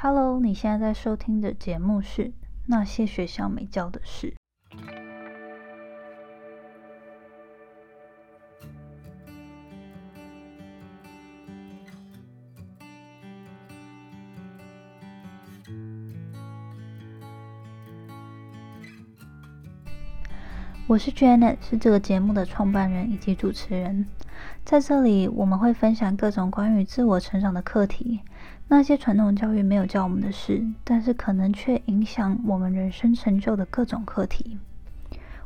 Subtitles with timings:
[0.00, 2.22] Hello，你现在在收听的节目是
[2.66, 4.32] 《那些学校没教的事》。
[20.86, 24.06] 我是 Janet，是这个节目的创办人以及主持人。
[24.64, 28.20] 在这里，我们会分享各种关于自我成长的课题，
[28.70, 34.58] 那些传统教育没有教我们的事，但是可能却影响我们人生成就的各种课题。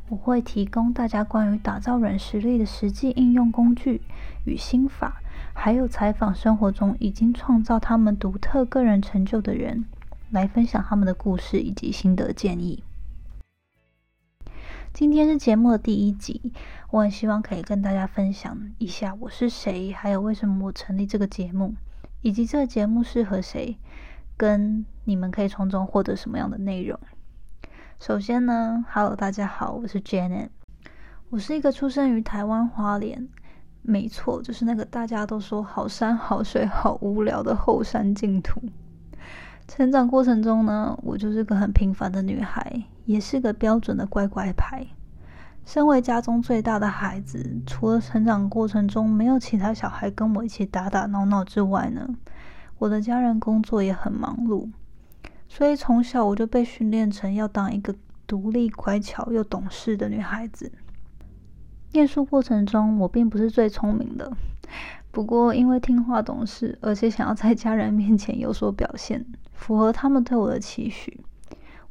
[0.08, 4.02] 我会提供大家关于打造软实力的实际应用工具
[4.44, 5.22] 与心法，
[5.54, 9.84] 还有采访生活中已经创造他们独特个人成就的人，
[10.30, 12.82] 来分享他们的故事以及心得建议。
[14.92, 16.52] 今天是节目的第一集，
[16.90, 21.74] 我很希望可以跟大家分享一下我是谁，还有为什么我成立这个节目，
[22.22, 23.76] 以及这个节目适合谁，
[24.36, 26.98] 跟你们可以从中获得什么样的内容。
[28.00, 30.48] 首先呢，Hello，大家好，我是 Janet，
[31.30, 33.28] 我是一个出生于台湾花莲，
[33.82, 38.62] 没错，就是那个大家都说好山好水好无聊的后山净土。
[39.68, 42.84] 成长过程中呢，我就是个很平凡的女孩。
[43.04, 44.86] 也是个标准的乖乖牌。
[45.64, 52.08] 身为家中最大的孩子，除了成长过程中没有其他小孩跟我一起打打闹闹之外呢，
[52.78, 54.68] 我的家人工作也很忙碌，
[55.48, 57.94] 所以从小我就被训练成要当一个
[58.26, 60.72] 独立、乖巧又懂事的女孩子。
[61.92, 64.32] 念书过程中，我并不是最聪明的，
[65.10, 71.20] 不过因为听话懂事，而且想要在家人面前有所表现，符合他们对我的期许。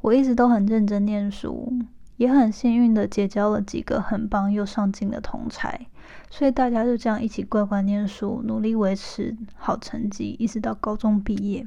[0.00, 1.72] 我一直都很认真念书，
[2.22, 5.88] 也很幸运的结交了几个很棒又上进的同才，
[6.30, 11.66] 所以大家就这样一起乖乖念书，努力维持好成绩，一直到高中毕业。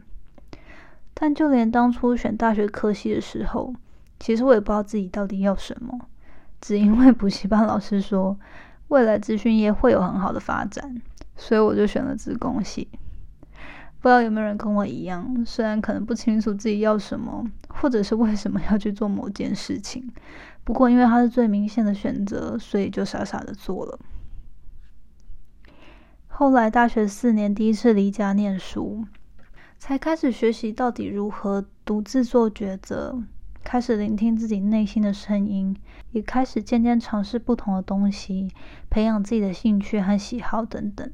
[1.14, 3.75] 但就连当初选大学科系的时候，
[4.17, 6.00] 其实我也不知道自己到底要什么，
[6.62, 8.40] 只因为补习班老师说
[8.88, 11.02] 未来资讯业会有很好的发展，
[11.35, 12.88] 所以我就选了资工系。
[14.00, 17.46] 不知道有没有人跟我一样，虽然可能不清楚自己要什么，
[17.81, 20.12] 或者是为什么要去做某件事情，
[20.63, 24.00] 不过因为它是最明显的选择，所以就傻傻的做了。
[26.28, 29.06] 后来大学四年第一次离家念书，
[29.78, 33.22] 才开始学习到底如何独自做抉择，
[33.64, 35.75] 开始聆听自己内心的声音，
[36.12, 38.50] 也开始渐渐尝试不同的东西，
[38.90, 41.09] 培养自己的兴趣和喜好等等。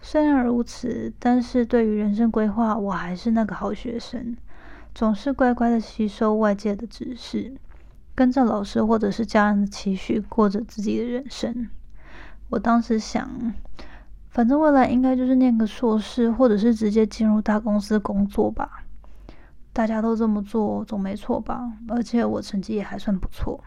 [0.00, 4.36] 虽然如此，但是对于人生规划，我还是那个好学生，
[4.94, 7.54] 总是乖乖的吸收外界的指示，
[8.14, 11.68] 跟着老师或者是家人的期许，过着自己的人生。
[12.50, 13.54] 我当时想，
[14.28, 18.84] 反正未来应该就是念个硕士，或者是直接进入大公司工作吧。
[19.72, 21.72] 大家都这么做，总没错吧？
[21.88, 23.64] 而且我成绩也还算不错。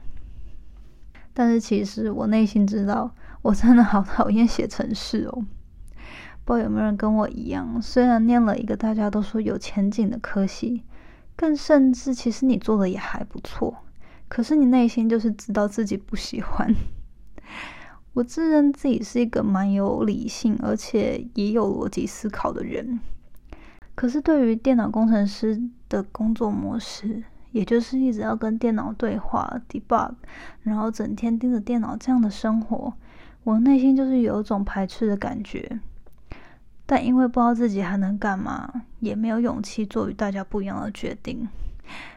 [1.34, 3.10] 但是其实我内心知道，
[3.42, 5.44] 我真的好讨厌写程式哦。
[6.46, 10.84] 不知道有没有人跟我一样，虽然念了一个大家都说有前景的科系，
[11.36, 13.76] 更甚至其实你做的也还不错，
[14.28, 16.74] 可是你内心就是知道自己不喜欢。
[18.14, 23.00] 我自认自己是一个蛮有理性，而且也有逻辑思考的人，
[23.94, 30.14] 可是对于电脑工程师的工作模式，也就是一直要跟电脑对话、debug，
[30.64, 32.94] 然后整天盯着电脑这样的生活，
[33.44, 35.82] 我内心就是有一种排斥的感觉。
[36.86, 41.48] 但因为不知道自己还能干嘛，也没有勇气做与大家不一样的决定，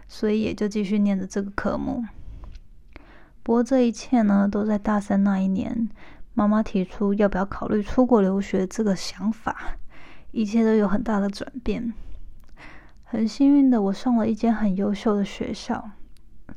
[0.07, 2.05] 所以也就继续念着这个科目。
[3.43, 5.89] 不过这一切呢，都在大三那一年，
[6.35, 9.79] 妈妈提出要不要考虑出国留学这个想法，
[10.33, 11.95] 一切都有很大的转变。
[13.05, 15.93] 很幸运的，我上了一间很优秀的学校，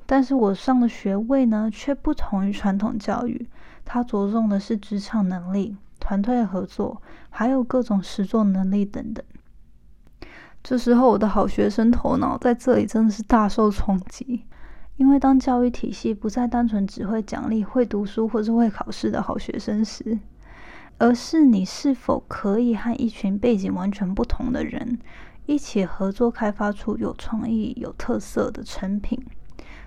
[0.05, 3.47] 但是我上的学位呢，却不同于传统教育，
[3.85, 5.77] 它着重的是职场能力。
[6.11, 9.23] 团队合作，还有各种实作能力等等。
[10.61, 14.43] 这时候，我的好学生头脑在这里真的是大受冲击，
[14.97, 20.19] 因为当教育体系不再单纯只会奖励会读书或是会考试的好学生时，
[20.97, 24.99] 而是你是否可以和一群背景完全不同的人
[25.45, 29.17] 一起合作，开发出有创意、有特色的成品，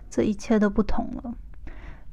[0.09, 1.35] 这一切都不同了，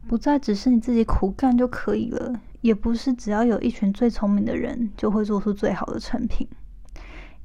[0.08, 2.42] 不再只是你自己苦干就可以了。
[2.62, 6.48] 也不是只要有一群最聪明的人就会做出最好的成品，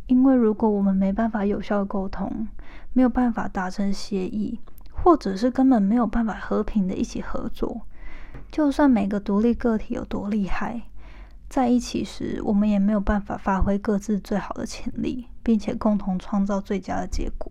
[0.06, 2.46] 因为如果我们没办法有效沟通，
[2.92, 4.60] 没有办法达成协议，
[4.92, 7.80] 或者是根本没有办法和平的一起合作，
[8.52, 10.82] 就算每个独立个体有多厉害，
[11.48, 17.50] 在一起时我们也没有办法发挥各自最好的潜力，并且共同创造最佳的结果。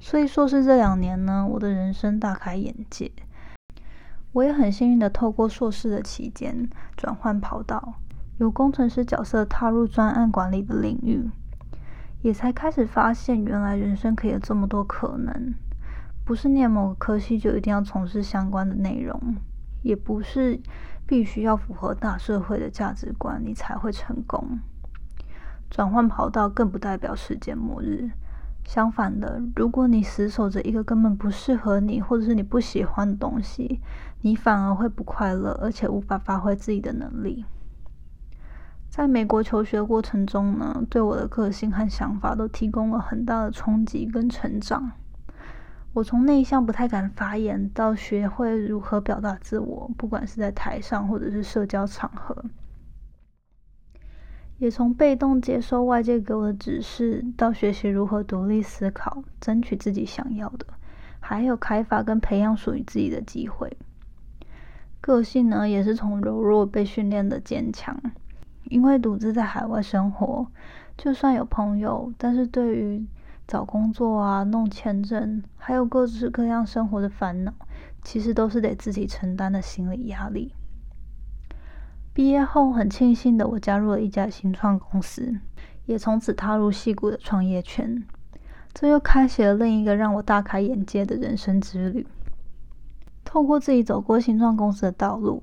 [0.00, 3.12] 所以硕士这两年呢，我的人生大开眼界。
[4.32, 7.94] 我也很幸运的透过硕士的期间转换跑道，
[8.38, 11.30] 由工程师角色踏入专案管理的领域，
[12.22, 15.54] 也才开始发现原来人生可以有这么多可能。
[16.24, 19.36] 不是念某个科系就一定要从事相关的内容，
[19.82, 20.58] 也不是
[21.06, 24.58] 必须要符合大社会的价值观你才会成功。
[25.68, 28.10] 转换跑道更不代表世界末日。
[28.64, 33.80] 相反的，如果你死守着一个根本不适合你，或者是你不喜欢的东西，
[34.22, 37.44] 你反而会不快乐，而且无法发挥自己的能力。
[38.88, 44.92] 在美国求学过程中呢，对我的个性和想法都提供了很大的冲击跟成长。
[45.94, 52.44] 我从内向不太敢发言，到学会如何表达自我，不管是在台上或者是社交场合。
[54.62, 60.64] 也从被动接受外界给我的指示，到学习如何独立思考，争取自己想要的，
[61.18, 63.76] 还有开发跟培养属于自己的机会。
[65.00, 68.00] 个性呢，也是从柔弱被训练的坚强。
[68.66, 70.46] 因为独自在海外生活，
[70.96, 73.04] 就算有朋友，但是对于
[73.48, 77.52] 找工作啊、弄签证，还有各式各样生活的烦恼，
[78.04, 80.54] 其实都是得自己承担的心理压力。
[82.14, 85.38] 毕业后，很庆幸的我加入了一家新创公司，
[85.86, 88.04] 也从此踏入戏骨的创业圈。
[88.74, 92.06] 这又开启了另一个让我大开眼界的人生之旅。
[93.24, 95.42] 透过自己走过新创公司的道路，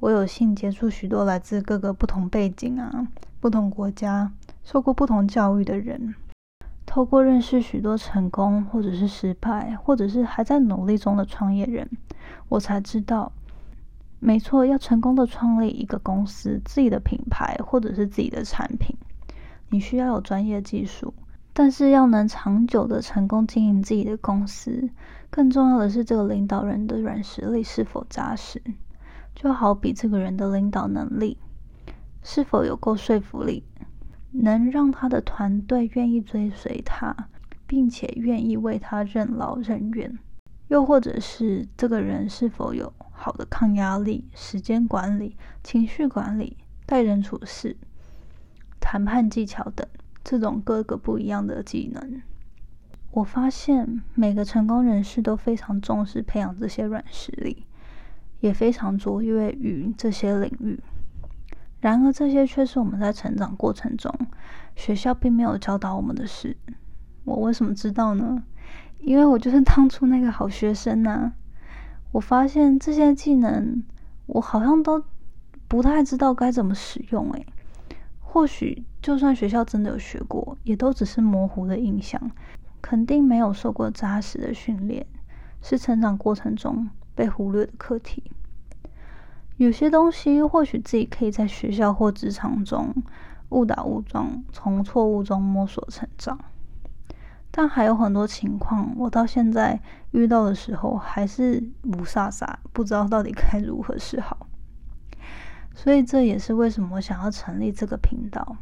[0.00, 3.08] 我有幸接触许多来自各个不同背景啊、
[3.40, 4.30] 不同国家、
[4.62, 6.14] 受过不同教育的人。
[6.84, 11.88] 透过认识许多成功，或者是失败，或者是还在努力中的创业人，
[12.50, 13.32] 我才知道。
[14.24, 18.96] 没错，要成功的创立一个公司、自己的品牌或者是自己的产品，
[19.68, 21.12] 你需要有专业技术。
[21.52, 24.88] 但是要能长久的成功经营自己的公司，
[25.28, 28.62] 更重要的是这个领导人的软实力是否扎实。
[29.34, 31.36] 就好比这个人的领导能力
[32.22, 33.64] 是否有够说服力，
[34.30, 37.14] 能让他的团队愿意追随他，
[37.66, 40.16] 并且愿意为他任劳任怨。
[40.68, 42.90] 又或者是这个人是否有
[43.22, 47.76] 好的抗压力、时间管理、情绪管理、待人处事、
[48.80, 49.86] 谈判技巧等
[50.24, 52.20] 这种各个不一样的技能。
[53.12, 57.64] 我发现每个成功人士都非常重视培养这些软实力，
[58.40, 60.82] 也非常卓越于这些领域。
[61.80, 64.12] 然而，这些却是我们在成长过程中
[64.74, 66.56] 学校并没有教导我们的事。
[67.22, 68.42] 我为什么知道呢？
[68.98, 71.32] 因为我就是当初那个好学生呐，
[72.12, 73.82] 我发现这些技能
[74.26, 75.02] 我好像都
[75.66, 77.46] 不太知道该怎么使用诶，
[78.20, 82.30] 或许就算学校真的有学过，也都只是模糊的印象，
[82.80, 85.06] 肯定没有受过扎实的训练，
[85.62, 88.22] 是成长过程中被忽略的课题。
[89.56, 92.94] 有些东西或许自己可以在学校或职场中
[93.48, 96.38] 误打误撞，从错误中摸索成长。
[97.54, 99.78] 但还有很多情况，我到现在
[100.12, 104.46] 遇到的时候还是不飒飒，不知道到底该如何是好。
[105.74, 108.56] 所以这也是为什么我想要成立这个频道。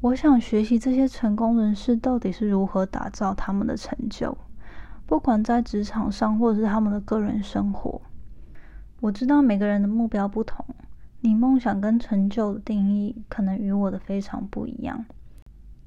[0.00, 4.36] 我想学习这些成功人士到底是如何打造他们的成就，
[5.06, 8.00] 不管在职场上或者是他们的个人生活。
[9.00, 10.64] 我知道每个人的目标不同，
[11.20, 15.04] 你梦想跟成就的定义可能与我的非常不一样。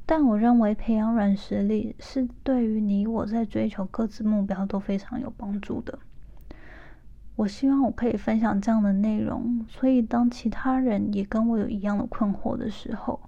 [0.10, 6.00] 但我认为培养软实力是对于你我在追求各自目标都非常有帮助的。
[7.36, 13.20] 我希望我可以分享这样的内容，所以当其他人也跟我有一样的困惑的时候，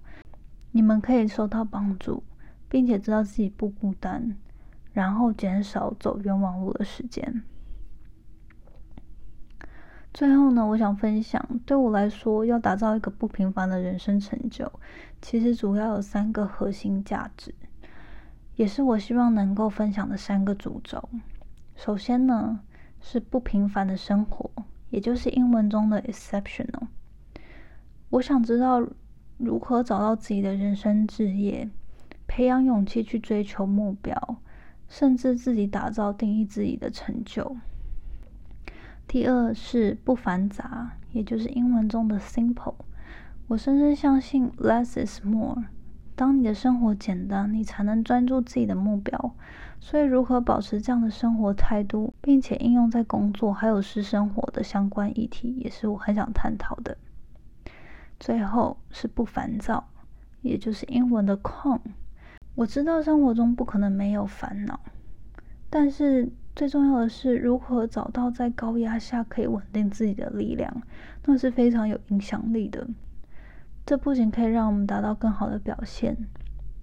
[0.72, 2.22] 你们可以受到帮助，
[2.66, 4.34] 并且知道自己不孤单，
[4.94, 7.42] 然后减少走冤枉路的时间。
[10.12, 14.70] 最后呢，我想分享，对我来说，要打造一个不平凡的人生成就，
[15.22, 17.54] 其实主要有三个核心价值，
[18.56, 21.08] 也是我希望能够分享的三个主轴。
[21.76, 22.60] 首先呢，
[23.00, 24.50] 是不平凡的生活，
[24.90, 26.88] 也就是英文中的 exceptional。
[28.10, 28.84] 我想知道
[29.38, 31.70] 如何找到自己的人生志业，
[32.26, 34.36] 培养勇气去追求目标，
[34.88, 37.56] 甚至自己打造定义自己的成就。
[39.10, 42.76] 第二是不繁杂，也就是英文中的 simple。
[43.48, 45.64] 我深深相信 less is more。
[46.14, 49.34] 当你的生活简单，你才能专注自己的目标。
[49.80, 56.96] 所以，如何保持这样的生活态度，并且应用在工作还有私生活的相关议题，也是我很想探讨的。
[58.20, 59.88] 最后是不烦躁，
[60.40, 61.80] 也就是英文的空。
[62.54, 64.78] 我知道生活中不可能没有烦恼，
[65.68, 70.82] 但是最重要的是如何找到在高压下可以稳定自己的力量，
[71.24, 72.86] 那是非常有影响力的。
[73.86, 76.16] 这不仅可以让我们达到更好的表现，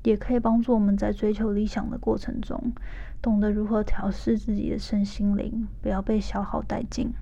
[0.03, 2.73] 也可以帮助我们在追求理想的过程中，
[3.21, 7.13] 懂得如何调试自己的身心灵，不要被消耗殆尽。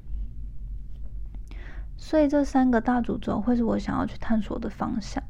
[1.97, 5.23] 所以这三个大主轴会是我想要去探索的方向。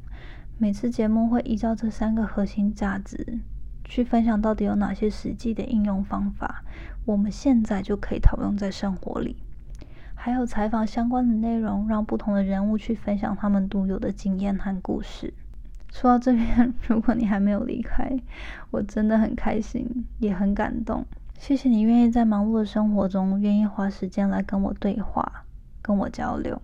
[0.58, 3.40] 每次节目会依照这三个核心价值
[3.86, 6.62] 去分享，到底有哪些实际的应用方法，
[7.04, 9.36] 我们现在就可以套用在生活里。
[10.14, 15.32] 还有采访相关的内容，让不同的人物去分享他们独有的经验和故事。
[15.92, 18.18] 说到这边， 如果你还没有离开，
[18.70, 21.06] 我真的很开心，也很感动。
[21.38, 25.44] 谢谢你愿意在忙碌的生活中，愿意花时间来跟我对话，
[25.80, 26.60] 跟我交流。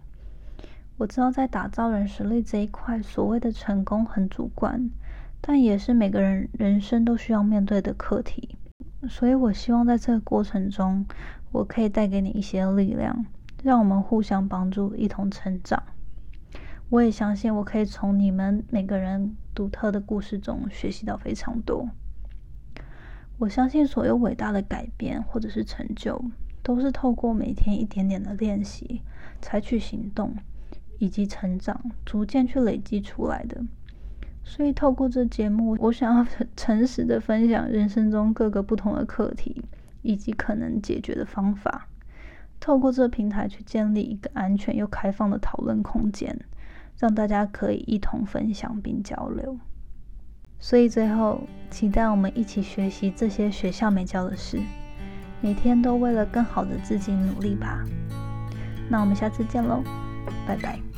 [0.96, 4.90] 我知道在打造人实力这一块，所谓的成功很主观，
[5.42, 8.56] 但也是每个人人生都需要面对的课题。
[9.08, 11.04] 所以我希望在这个过程中，
[11.50, 13.26] 我可以带给你一些力量，
[13.62, 15.82] 让我们互相帮助，一同成长。
[16.88, 21.88] 我也相信我可以从你们每个人独特的故事中学习到非常多。
[23.38, 26.24] 我相信所有伟大的改变或者是成就，
[26.62, 29.02] 都是透过每天一点点的练习，
[29.40, 30.34] 采取行动。
[30.98, 33.60] 以及成长，逐渐去累积出来的。
[34.44, 39.64] 所以透过这节目，我想要诚实的分享人生中各个不同的课题，
[40.02, 41.88] 以及可能解决的方法。
[42.60, 46.38] 透过这平台去建立一个安全又开放的讨论空间，
[46.98, 49.58] 让大家可以一同分享并交流。
[50.60, 54.60] 所以最后，期待我们一起学习这些学校没教的事，
[55.40, 57.82] 每天都为了更好的自己努力吧。
[58.88, 59.82] 那我们下次见喽，
[60.46, 60.91] 拜拜。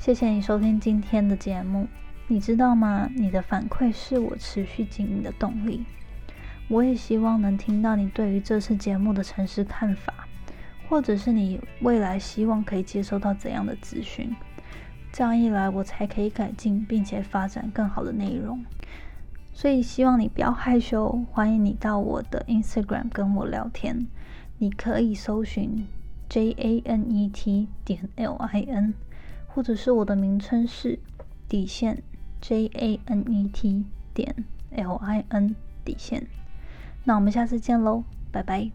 [0.00, 1.86] 谢谢你收听今天的节目。
[2.26, 3.10] 你知道吗？
[3.14, 5.84] 你的反馈是我持续经营的动力。
[6.68, 10.26] 我也希望能听到你对于这次节目的诚实看法，
[10.88, 14.34] 或者是你未来希望可以接收到怎样的资讯。
[15.12, 18.64] 这样一来，我才可以改进并且发展更好的内容。
[19.52, 24.06] 所以希望你不要害羞，欢迎你到我的 Instagram 跟我聊天。
[24.56, 25.86] 你可以搜寻。
[26.30, 28.94] J A N E T 点 L I N，
[29.52, 30.98] 或者是我的名称是
[31.48, 32.02] 底线
[32.40, 36.26] J A N E T 点 L I N 底线。
[37.04, 38.70] 那我们下次见喽，拜拜。